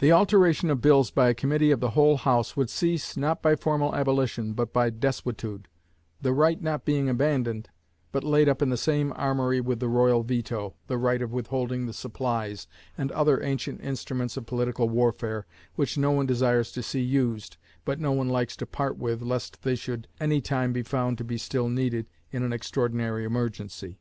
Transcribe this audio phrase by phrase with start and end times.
[0.00, 3.54] The alteration of bills by a committee of the whole House would cease, not by
[3.54, 5.68] formal abolition, but by desuetude;
[6.20, 7.70] the right not being abandoned,
[8.10, 11.86] but laid up in the same armoury with the royal veto, the right of withholding
[11.86, 12.66] the supplies,
[12.98, 15.46] and other ancient instruments of political warfare,
[15.76, 19.62] which no one desires to see used, but no one likes to part with, lest
[19.62, 24.00] they should any time be found to be still needed in an extraordinary emergency.